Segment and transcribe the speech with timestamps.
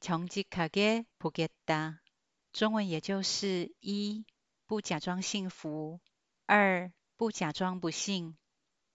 [0.00, 1.98] 정직하게보겠다
[2.52, 4.24] 中文也就是一
[4.66, 6.00] 不假装幸福，
[6.46, 8.36] 二不假装不幸，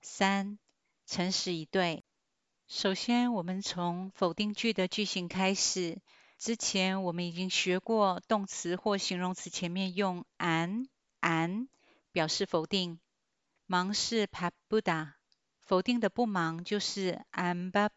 [0.01, 0.57] 三
[1.05, 2.03] 诚实以对。
[2.67, 6.01] 首先，我们从否定句的句型开始。
[6.37, 10.87] 之前我们已经学过，动词或形容词前面用 an
[11.19, 11.67] an
[12.11, 12.99] 表示否定。
[13.65, 15.13] 忙是 pa buda，
[15.59, 17.89] 否定的不忙就是 an ba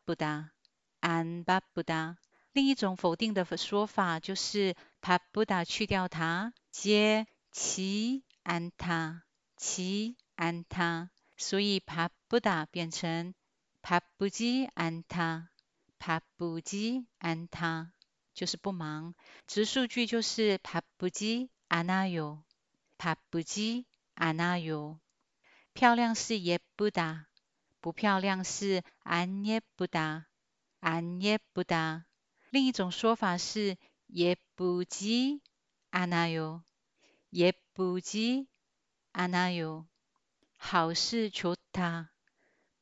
[2.58, 9.22] 另一种否定的说法就是 p a b u d a 去掉它，接其安他，
[9.55, 13.36] 其安他，所以 p a b u d a 变成
[13.84, 15.52] p a b u j i 安他
[15.99, 17.91] p a b u j i 安他，
[18.34, 19.14] 就是不忙。
[19.46, 22.42] 直数据就是 p a b u j i 安那有
[22.98, 24.98] p a b u j i 安那有。
[25.74, 27.27] 漂亮是也不打，
[27.82, 30.26] 不漂亮是安也不打，
[30.80, 32.05] 安也不打。
[32.51, 35.41] 另一种说法是也不及
[35.91, 36.63] 阿那哟，
[37.30, 38.49] 也不及
[39.13, 39.87] 阿那哟。
[40.57, 42.10] 好是求他，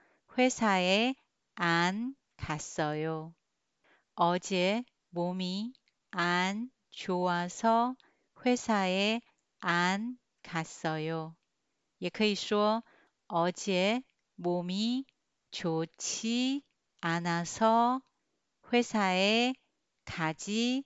[0.36, 1.14] 회사에
[1.54, 3.34] 안 갔어요.
[4.14, 5.72] 어제 몸이
[6.10, 7.96] 안 좋아서
[8.44, 9.20] 회사에
[9.60, 11.34] 안 갔어요.
[11.98, 12.82] 也可以说
[13.28, 14.02] 어제
[14.36, 15.06] 몸이
[15.50, 16.62] 좋지
[17.00, 18.02] 않아서
[18.72, 19.54] 회사에
[20.04, 20.84] 가지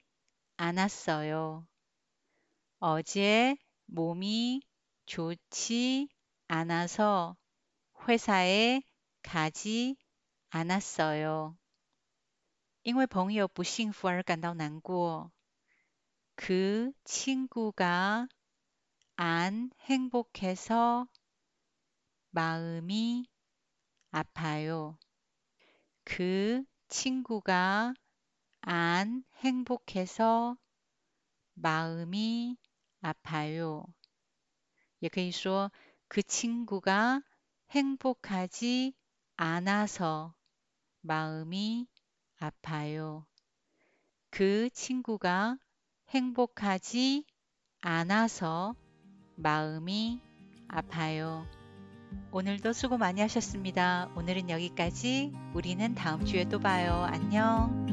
[0.56, 1.66] 않았어요.
[2.78, 4.62] 어제 몸이
[5.06, 6.08] 좋지
[6.46, 7.36] 않아서
[8.08, 8.80] 회사에
[9.24, 9.96] 가지
[10.50, 11.56] 않았어요.
[12.82, 15.30] 因为朋友不幸福而感到难过。
[16.34, 18.26] 그 친구가
[19.16, 21.06] 안 행복해서
[22.30, 23.28] 마음이
[24.10, 24.98] 아파요.
[26.04, 27.92] 그 친구가
[28.62, 30.56] 안 행복해서
[31.54, 32.56] 마음이
[33.02, 33.84] 아파요.
[35.00, 35.70] 也可以说
[36.08, 37.22] 그 친구가
[37.70, 38.94] 행복하지
[39.37, 40.33] 않아서
[41.01, 41.87] 마음이
[42.39, 43.25] 아파요.
[44.29, 45.57] 그 친구가
[46.09, 47.25] 행복하지
[47.81, 48.75] 않아서
[49.35, 50.21] 마음이
[50.67, 51.45] 아파요.
[52.31, 54.09] 오늘도 수고 많이 하셨습니다.
[54.15, 55.31] 오늘은 여기까지.
[55.53, 57.03] 우리는 다음 주에 또 봐요.
[57.03, 57.85] 안녕.